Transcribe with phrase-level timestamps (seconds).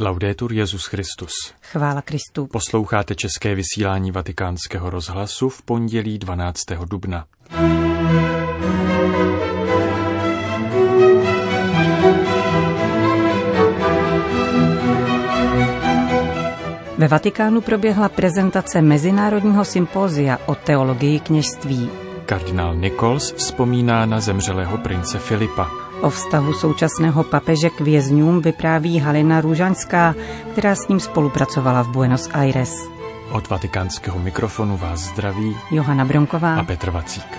[0.00, 1.32] Laudetur Jezus Christus.
[1.62, 2.46] Chvála Kristu.
[2.46, 6.64] Posloucháte české vysílání Vatikánského rozhlasu v pondělí 12.
[6.84, 7.24] dubna.
[16.98, 21.90] Ve Vatikánu proběhla prezentace Mezinárodního sympózia o teologii kněžství.
[22.26, 25.87] Kardinál Nichols vzpomíná na zemřelého prince Filipa.
[26.02, 30.14] O vztahu současného papeže k vězňům vypráví Halina Růžaňská,
[30.52, 32.88] která s ním spolupracovala v Buenos Aires.
[33.32, 37.38] Od vatikánského mikrofonu vás zdraví Johana Bronková a Petr Vacík.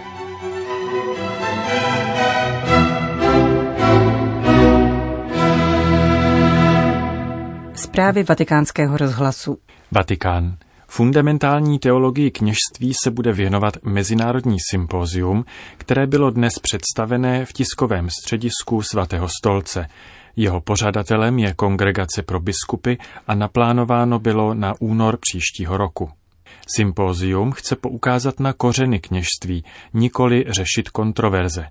[7.75, 9.57] Zprávy vatikánského rozhlasu.
[9.91, 10.57] Vatikán.
[10.91, 15.45] Fundamentální teologii kněžství se bude věnovat Mezinárodní sympózium,
[15.77, 19.87] které bylo dnes představené v tiskovém středisku svatého stolce.
[20.35, 26.09] Jeho pořadatelem je Kongregace pro biskupy a naplánováno bylo na únor příštího roku.
[26.75, 31.65] Sympózium chce poukázat na kořeny kněžství, nikoli řešit kontroverze.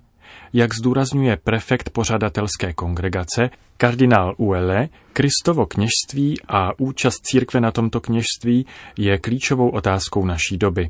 [0.53, 8.65] Jak zdůrazňuje prefekt pořadatelské kongregace, kardinál Uele, Kristovo kněžství a účast církve na tomto kněžství
[8.97, 10.89] je klíčovou otázkou naší doby.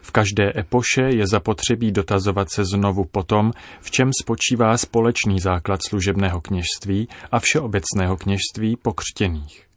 [0.00, 5.80] V každé epoše je zapotřebí dotazovat se znovu po tom, v čem spočívá společný základ
[5.88, 9.67] služebného kněžství a všeobecného kněžství pokřtěných.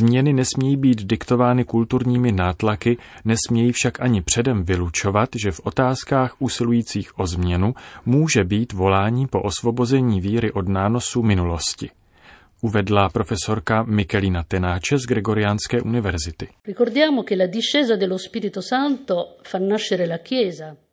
[0.00, 7.18] Změny nesmějí být diktovány kulturními nátlaky, nesmějí však ani předem vylučovat, že v otázkách usilujících
[7.18, 7.74] o změnu
[8.06, 11.90] může být volání po osvobození víry od nánosu minulosti
[12.62, 16.48] uvedla profesorka Michelina Tenáče z Gregoriánské univerzity.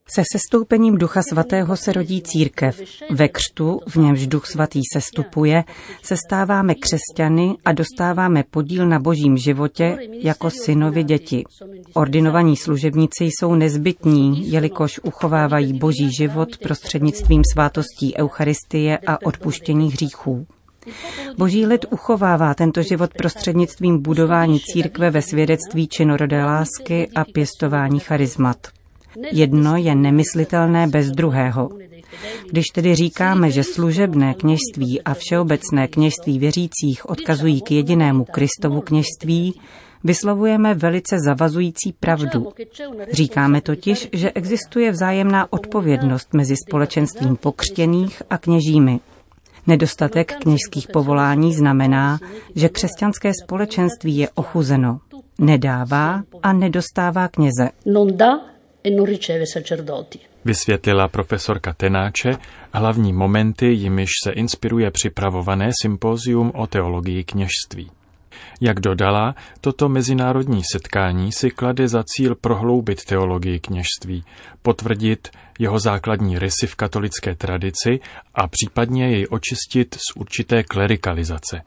[0.09, 2.81] Se sestoupením Ducha Svatého se rodí církev.
[3.11, 5.63] Ve křtu, v němž Duch Svatý sestupuje,
[6.03, 11.43] se stáváme křesťany a dostáváme podíl na božím životě jako synovi děti.
[11.93, 20.47] Ordinovaní služebníci jsou nezbytní, jelikož uchovávají boží život prostřednictvím svátostí Eucharistie a odpuštění hříchů.
[21.37, 28.57] Boží lid uchovává tento život prostřednictvím budování církve ve svědectví činorodé lásky a pěstování charizmat.
[29.31, 31.69] Jedno je nemyslitelné bez druhého.
[32.49, 39.59] Když tedy říkáme, že služebné kněžství a všeobecné kněžství věřících odkazují k jedinému Kristovu kněžství,
[40.03, 42.51] vyslovujeme velice zavazující pravdu.
[43.11, 48.99] Říkáme totiž, že existuje vzájemná odpovědnost mezi společenstvím pokřtěných a kněžími.
[49.67, 52.19] Nedostatek kněžských povolání znamená,
[52.55, 54.99] že křesťanské společenství je ochuzeno.
[55.39, 57.69] Nedává a nedostává kněze.
[60.45, 62.31] Vysvětlila profesorka Tenáče
[62.73, 67.91] hlavní momenty, jimiž se inspiruje připravované sympózium o teologii kněžství.
[68.61, 74.23] Jak dodala, toto mezinárodní setkání si klade za cíl prohloubit teologii kněžství,
[74.61, 75.29] potvrdit
[75.59, 77.99] jeho základní rysy v katolické tradici
[78.35, 81.61] a případně jej očistit z určité klerikalizace.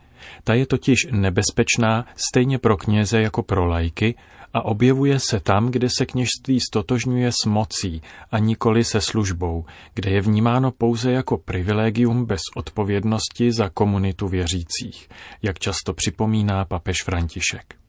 [0.44, 4.14] Ta je totiž nebezpečná stejně pro kněze jako pro lajky
[4.54, 9.64] a objevuje se tam, kde se kněžství stotožňuje s mocí a nikoli se službou,
[9.94, 15.08] kde je vnímáno pouze jako privilegium bez odpovědnosti za komunitu věřících,
[15.42, 17.79] jak často připomíná papež František.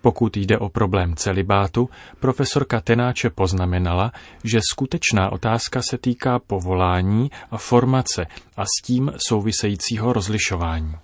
[0.00, 1.88] Pokud jde o problém celibátu,
[2.20, 4.12] profesorka Tenáče poznamenala,
[4.44, 10.94] že skutečná otázka se týká povolání a formace a s tím souvisejícího rozlišování.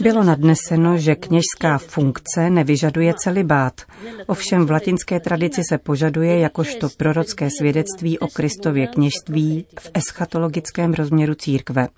[0.00, 3.80] Bylo nadneseno, že kněžská funkce nevyžaduje celibát.
[4.26, 11.34] Ovšem v latinské tradici se požaduje jakožto prorocké svědectví o Kristově kněžství v eschatologickém rozměru
[11.34, 11.88] církve.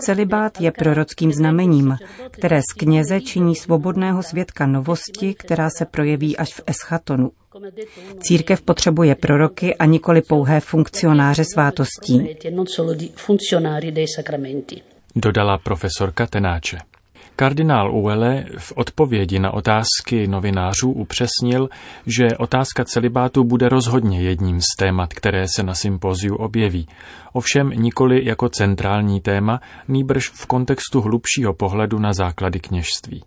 [0.00, 1.96] Celibát je prorockým znamením,
[2.30, 7.30] které z kněze činí svobodného svědka novosti, která se projeví až v eschatonu.
[8.20, 12.36] Církev potřebuje proroky a nikoli pouhé funkcionáře svátostí
[15.16, 16.78] dodala profesorka Tenáče.
[17.36, 21.68] Kardinál Uele v odpovědi na otázky novinářů upřesnil,
[22.06, 26.88] že otázka celibátu bude rozhodně jedním z témat, které se na sympoziu objeví.
[27.32, 33.22] Ovšem nikoli jako centrální téma, nýbrž v kontextu hlubšího pohledu na základy kněžství.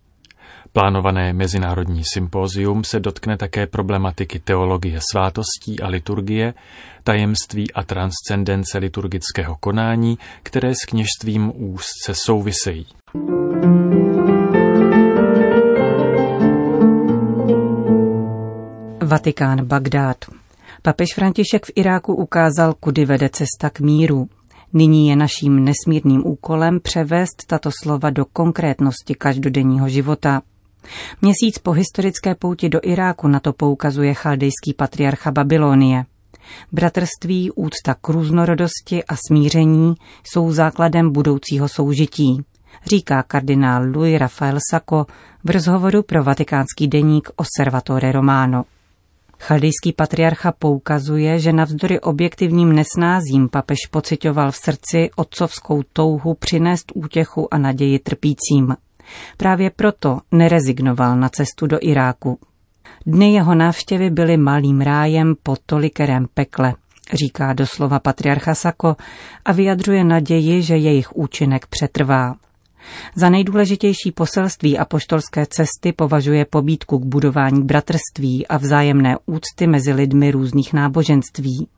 [0.72, 6.54] Plánované mezinárodní sympózium se dotkne také problematiky teologie svátostí a liturgie,
[7.04, 12.86] tajemství a transcendence liturgického konání, které s kněžstvím úzce souvisejí.
[19.08, 20.16] Vatikán Bagdád.
[20.82, 24.28] Papež František v Iráku ukázal, kudy vede cesta k míru.
[24.72, 30.42] Nyní je naším nesmírným úkolem převést tato slova do konkrétnosti každodenního života.
[31.22, 36.04] Měsíc po historické pouti do Iráku na to poukazuje chaldejský patriarcha Babylonie.
[36.72, 39.94] Bratrství, úcta k různorodosti a smíření
[40.24, 42.44] jsou základem budoucího soužití,
[42.86, 45.06] říká kardinál Louis Rafael Sacco
[45.44, 48.64] v rozhovoru pro vatikánský deník Osservatore Romano.
[49.40, 57.54] Chaldejský patriarcha poukazuje, že navzdory objektivním nesnázím papež pocitoval v srdci otcovskou touhu přinést útěchu
[57.54, 58.76] a naději trpícím.
[59.36, 62.38] Právě proto nerezignoval na cestu do Iráku.
[63.06, 66.74] Dny jeho návštěvy byly malým rájem po tolikerém pekle,
[67.12, 68.96] říká doslova patriarcha Sako
[69.44, 72.34] a vyjadřuje naději, že jejich účinek přetrvá.
[73.14, 80.30] Za nejdůležitější poselství apoštolské cesty považuje pobídku k budování bratrství a vzájemné úcty mezi lidmi
[80.30, 81.68] různých náboženství.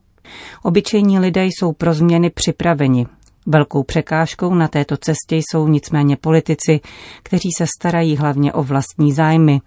[0.62, 3.06] Obyčejní lidé jsou pro změny připraveni.
[3.46, 6.80] Velkou překážkou na této cestě jsou nicméně politici,
[7.22, 9.60] kteří se starají hlavně o vlastní zájmy.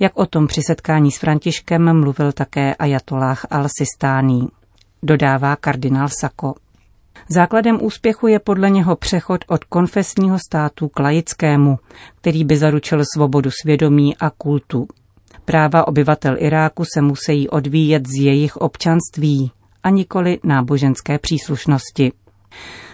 [0.00, 4.48] Jak o tom při setkání s Františkem mluvil také ajatolách al-Sistání.
[5.02, 6.54] Dodává kardinál Sako.
[7.28, 11.78] Základem úspěchu je podle něho přechod od konfesního státu k laickému,
[12.20, 14.88] který by zaručil svobodu svědomí a kultu.
[15.44, 19.50] Práva obyvatel Iráku se musí odvíjet z jejich občanství
[19.82, 22.12] a nikoli náboženské příslušnosti.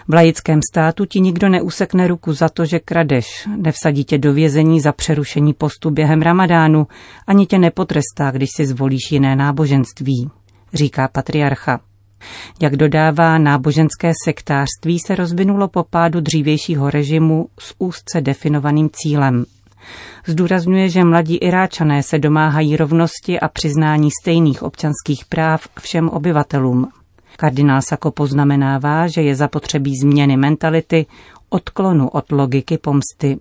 [0.07, 4.81] V laickém státu ti nikdo neusekne ruku za to, že kradeš, nevsadí tě do vězení
[4.81, 6.87] za přerušení postu během ramadánu,
[7.27, 10.29] ani tě nepotrestá, když si zvolíš jiné náboženství,
[10.73, 11.79] říká patriarcha.
[12.61, 19.45] Jak dodává, náboženské sektářství se rozvinulo po pádu dřívějšího režimu s úzce definovaným cílem.
[20.27, 26.91] Zdůrazňuje, že mladí Iráčané se domáhají rovnosti a přiznání stejných občanských práv všem obyvatelům.
[27.37, 31.05] Kardinál Sako poznamenává, že je zapotřebí změny mentality,
[31.49, 33.39] odklonu od logiky pomsty.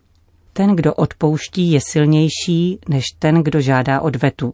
[0.53, 4.53] Ten, kdo odpouští, je silnější než ten, kdo žádá odvetu.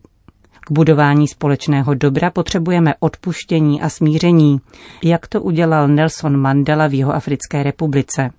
[0.66, 4.60] K budování společného dobra potřebujeme odpuštění a smíření,
[5.02, 8.30] jak to udělal Nelson Mandela v jeho Africké republice.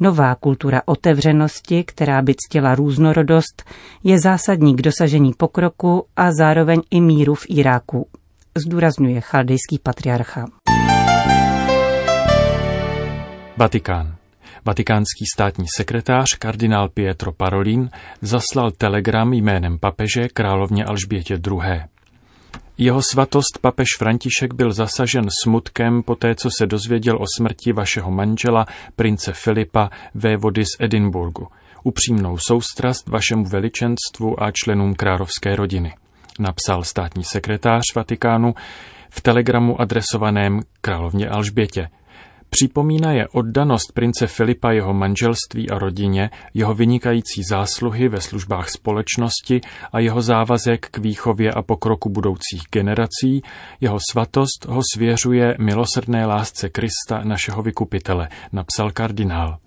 [0.00, 3.64] Nová kultura otevřenosti, která by ctila různorodost,
[4.04, 8.06] je zásadní k dosažení pokroku a zároveň i míru v Iráku,
[8.56, 10.46] zdůrazňuje chaldejský patriarcha.
[13.56, 14.17] Vatikán.
[14.68, 17.90] Vatikánský státní sekretář kardinál Pietro Parolin
[18.22, 21.82] zaslal telegram jménem papeže královně Alžbětě II.
[22.78, 28.10] Jeho svatost papež František byl zasažen smutkem po té, co se dozvěděl o smrti vašeho
[28.10, 28.66] manžela,
[28.96, 31.48] prince Filipa, vévody z Edinburgu.
[31.84, 35.94] Upřímnou soustrast vašemu veličenstvu a členům královské rodiny,
[36.38, 38.54] napsal státní sekretář Vatikánu
[39.10, 41.88] v telegramu adresovaném královně Alžbětě.
[42.50, 49.60] Připomíná je oddanost prince Filipa jeho manželství a rodině, jeho vynikající zásluhy ve službách společnosti
[49.92, 53.42] a jeho závazek k výchově a pokroku budoucích generací,
[53.80, 59.58] jeho svatost ho svěřuje milosrdné lásce Krista, našeho vykupitele, napsal kardinál.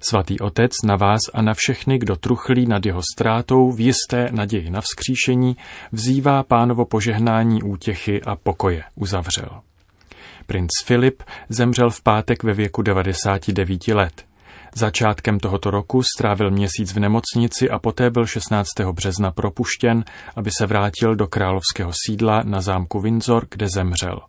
[0.00, 4.70] Svatý Otec na vás a na všechny, kdo truchlí nad jeho ztrátou v jisté naději
[4.70, 5.56] na vzkříšení,
[5.92, 9.62] vzývá pánovo požehnání útěchy a pokoje, uzavřel.
[10.46, 14.24] Princ Filip zemřel v pátek ve věku 99 let.
[14.74, 18.68] Začátkem tohoto roku strávil měsíc v nemocnici a poté byl 16.
[18.92, 20.04] března propuštěn,
[20.36, 24.20] aby se vrátil do královského sídla na zámku Windsor, kde zemřel.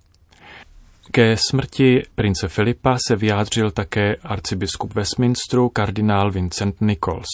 [1.12, 7.27] Ke smrti prince Filipa se vyjádřil také arcibiskup Westminsteru kardinál Vincent Nichols.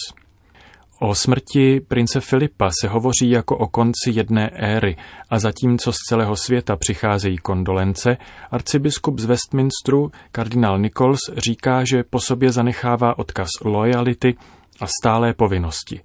[1.02, 4.96] O smrti prince Filipa se hovoří jako o konci jedné éry
[5.30, 8.16] a zatímco z celého světa přicházejí kondolence,
[8.50, 14.34] arcibiskup z Westminsteru, kardinál Nichols, říká, že po sobě zanechává odkaz lojality
[14.80, 16.00] a stálé povinnosti.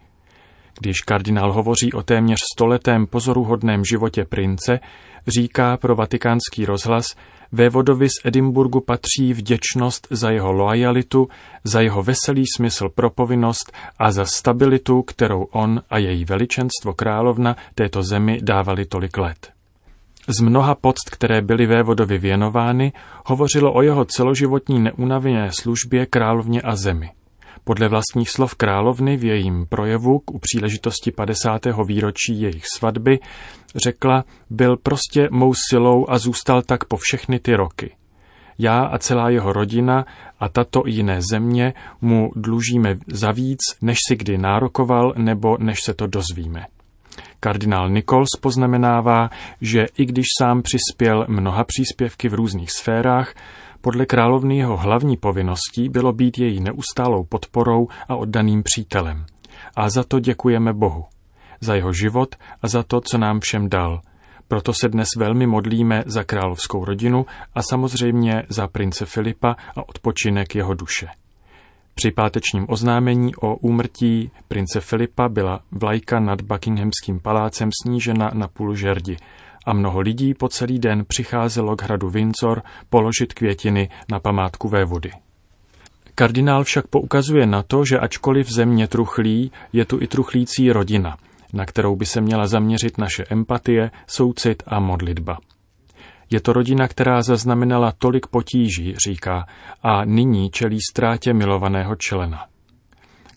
[0.80, 4.80] Když kardinál hovoří o téměř stoletém pozoruhodném životě prince,
[5.28, 7.16] říká pro vatikánský rozhlas,
[7.52, 11.28] Vévodovi z Edimburgu patří vděčnost za jeho loajalitu,
[11.64, 17.56] za jeho veselý smysl pro povinnost a za stabilitu, kterou on a její veličenstvo královna
[17.76, 19.52] této zemi dávali tolik let.
[20.28, 22.94] Z mnoha poct, které byly vévodovi věnovány,
[23.26, 27.12] hovořilo o jeho celoživotní neúnavné službě královně a zemi.
[27.68, 31.62] Podle vlastních slov královny v jejím projevu k u příležitosti 50.
[31.88, 33.20] výročí jejich svatby
[33.76, 37.96] řekla, byl prostě mou silou a zůstal tak po všechny ty roky.
[38.60, 40.06] Já a celá jeho rodina
[40.40, 45.84] a tato i jiné země mu dlužíme za víc, než si kdy nárokoval nebo než
[45.84, 46.66] se to dozvíme.
[47.40, 49.30] Kardinál Nichols poznamenává,
[49.62, 53.34] že i když sám přispěl mnoha příspěvky v různých sférách,
[53.86, 59.26] Podle královny jeho hlavní povinností bylo být její neustálou podporou a oddaným přítelem.
[59.76, 61.06] A za to děkujeme Bohu.
[61.62, 64.02] Za jeho život a za to, co nám všem dal.
[64.48, 70.56] Proto se dnes velmi modlíme za královskou rodinu a samozřejmě za prince Filipa a odpočinek
[70.56, 71.08] jeho duše.
[71.96, 78.76] Při pátečním oznámení o úmrtí prince Filipa byla vlajka nad Buckinghamským palácem snížena na půl
[78.76, 79.18] žerdi
[79.66, 85.12] a mnoho lidí po celý den přicházelo k hradu Windsor položit květiny na památku vody.
[86.16, 91.18] Kardinál však poukazuje na to, že ačkoliv země truchlí, je tu i truchlící rodina,
[91.54, 95.38] na kterou by se měla zaměřit naše empatie, soucit a modlitba.
[96.32, 99.46] Je to rodina, která zaznamenala tolik potíží, říká,
[99.84, 102.46] a nyní čelí ztrátě milovaného člena.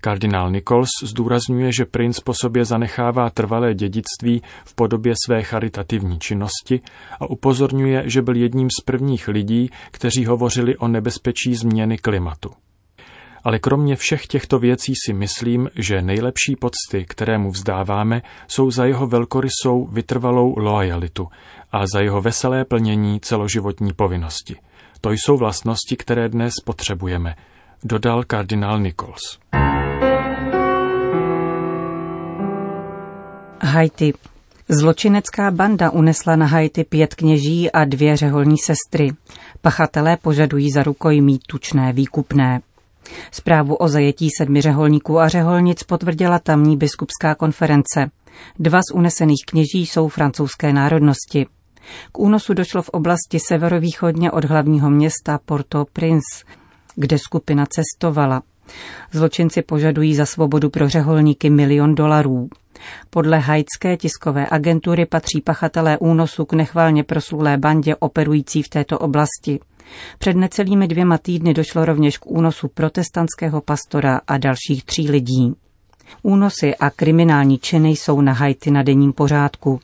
[0.01, 6.81] Kardinál Nichols zdůrazňuje, že princ po sobě zanechává trvalé dědictví v podobě své charitativní činnosti
[7.21, 12.51] a upozorňuje, že byl jedním z prvních lidí, kteří hovořili o nebezpečí změny klimatu.
[13.45, 18.85] Ale kromě všech těchto věcí si myslím, že nejlepší pocty, které mu vzdáváme, jsou za
[18.85, 21.29] jeho velkorysou vytrvalou loajalitu
[21.73, 24.57] a za jeho veselé plnění celoživotní povinnosti.
[25.01, 27.35] To jsou vlastnosti, které dnes potřebujeme,
[27.85, 29.39] dodal kardinál Nichols.
[33.61, 34.15] Haiti.
[34.69, 39.11] Zločinecká banda unesla na Haiti pět kněží a dvě řeholní sestry.
[39.61, 42.61] Pachatelé požadují za rukojmí tučné výkupné.
[43.31, 48.11] Zprávu o zajetí sedmi řeholníků a řeholnic potvrdila tamní biskupská konference.
[48.59, 51.47] Dva z unesených kněží jsou francouzské národnosti.
[52.13, 56.45] K únosu došlo v oblasti severovýchodně od hlavního města Porto-Prince,
[56.97, 58.43] kde skupina cestovala.
[59.13, 62.49] Zločinci požadují za svobodu pro řeholníky milion dolarů.
[63.11, 69.61] Podle haitské tiskové agentury patří pachatelé únosu k nechvalně proslulé bandě operující v této oblasti.
[70.19, 75.55] Před necelými dvěma týdny došlo rovněž k únosu protestantského pastora a dalších tří lidí.
[76.23, 79.81] Únosy a kriminální činy jsou na Haiti na denním pořádku.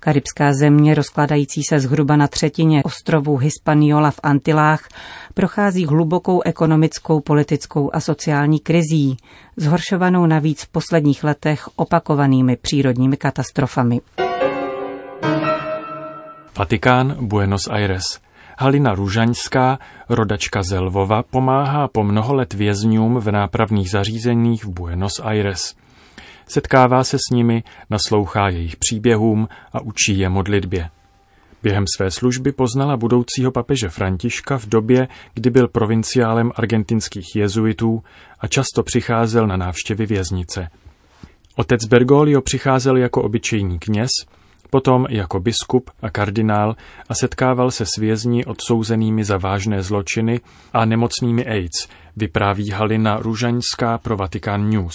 [0.00, 4.88] Karibská země, rozkladající se zhruba na třetině ostrovů Hispaniola v Antilách,
[5.34, 9.16] prochází hlubokou ekonomickou, politickou a sociální krizí,
[9.56, 14.00] zhoršovanou navíc v posledních letech opakovanými přírodními katastrofami.
[16.58, 18.24] Vatikán, Buenos Aires.
[18.58, 19.78] Halina Růžaňská,
[20.08, 25.74] rodačka Zelvova, pomáhá po mnoho let vězňům v nápravných zařízeních v Buenos Aires.
[26.46, 30.90] Setkává se s nimi, naslouchá jejich příběhům a učí je modlitbě.
[31.62, 38.02] Během své služby poznala budoucího papeže Františka v době, kdy byl provinciálem argentinských jezuitů
[38.40, 40.68] a často přicházel na návštěvy věznice.
[41.56, 44.10] Otec Bergoglio přicházel jako obyčejný kněz,
[44.70, 46.76] potom jako biskup a kardinál
[47.08, 50.40] a setkával se s vězni odsouzenými za vážné zločiny
[50.72, 54.94] a nemocnými AIDS, vypráví Halina Růžaňská pro Vatikán News.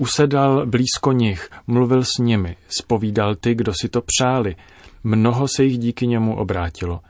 [0.00, 4.56] Usedal blízko nich, mluvil s nimi, spovídal ty, kdo si to přáli.
[5.04, 7.00] Mnoho se jich díky němu obrátilo.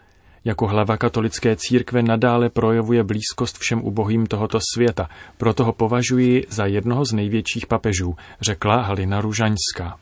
[0.44, 6.66] Jako hlava katolické církve nadále projevuje blízkost všem ubohým tohoto světa, proto ho považuji za
[6.66, 9.98] jednoho z největších papežů, řekla Halina Růžaňská.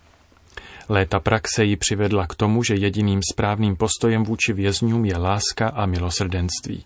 [0.88, 5.86] Léta praxe ji přivedla k tomu, že jediným správným postojem vůči vězňům je láska a
[5.86, 6.84] milosrdenství.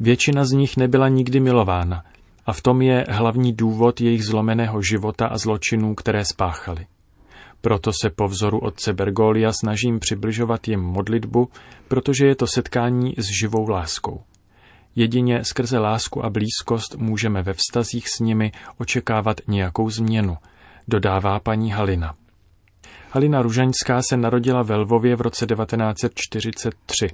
[0.00, 2.04] Většina z nich nebyla nikdy milována,
[2.46, 6.86] a v tom je hlavní důvod jejich zlomeného života a zločinů, které spáchali.
[7.60, 11.48] Proto se po vzoru otce Bergolia snažím přibližovat jim modlitbu,
[11.88, 14.22] protože je to setkání s živou láskou.
[14.96, 20.36] Jedině skrze lásku a blízkost můžeme ve vztazích s nimi očekávat nějakou změnu,
[20.88, 22.14] dodává paní Halina.
[23.10, 27.08] Halina Ružaňská se narodila ve Lvově v roce 1943.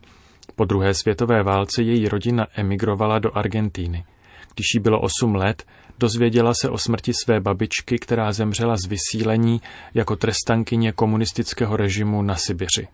[0.56, 4.04] Po druhé světové válce její rodina emigrovala do Argentíny.
[4.56, 5.64] Když jí bylo 8 let,
[5.98, 9.60] dozvěděla se o smrti své babičky, která zemřela z vysílení
[9.94, 12.88] jako trestankyně komunistického režimu na Sibiři.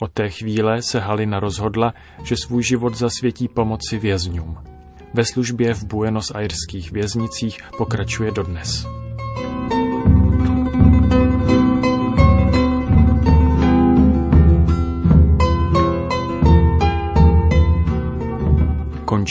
[0.00, 4.58] Od té chvíle se Halina rozhodla, že svůj život zasvětí pomoci vězňům.
[5.14, 8.97] Ve službě v Buenos Aireských věznicích pokračuje dodnes.